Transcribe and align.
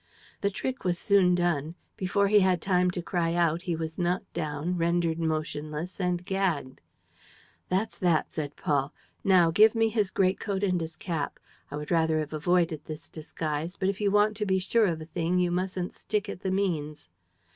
The 0.41 0.49
trick 0.49 0.83
was 0.83 0.97
soon 0.97 1.35
done. 1.35 1.75
Before 1.95 2.27
he 2.27 2.39
had 2.39 2.59
time 2.59 2.89
to 2.89 3.03
cry 3.03 3.35
out, 3.35 3.61
he 3.61 3.75
was 3.75 3.99
knocked 3.99 4.33
down, 4.33 4.75
rendered 4.75 5.19
motionless 5.19 5.99
and 6.01 6.25
gagged. 6.25 6.81
"That's 7.69 7.99
that," 7.99 8.31
said 8.33 8.55
Paul. 8.55 8.95
"Now 9.23 9.51
give 9.51 9.75
me 9.75 9.89
his 9.89 10.09
great 10.09 10.39
coat 10.39 10.63
and 10.63 10.81
his 10.81 10.95
cap. 10.95 11.37
I 11.69 11.75
would 11.75 11.91
rather 11.91 12.17
have 12.17 12.33
avoided 12.33 12.85
this 12.85 13.09
disguise; 13.09 13.75
but, 13.79 13.89
if 13.89 14.01
you 14.01 14.09
want 14.09 14.35
to 14.37 14.45
be 14.47 14.57
sure 14.57 14.87
of 14.87 15.01
a 15.01 15.05
thing, 15.05 15.37
you 15.37 15.51
mustn't 15.51 15.93
stick 15.93 16.27
at 16.29 16.39
the 16.39 16.49
means." 16.49 17.07